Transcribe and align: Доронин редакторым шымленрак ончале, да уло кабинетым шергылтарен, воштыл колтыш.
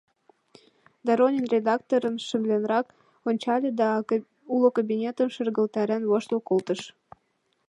Доронин 1.05 1.45
редакторым 1.55 2.15
шымленрак 2.27 2.87
ончале, 3.27 3.69
да 3.81 3.87
уло 4.53 4.69
кабинетым 4.77 5.27
шергылтарен, 5.35 6.01
воштыл 6.11 6.39
колтыш. 6.49 6.81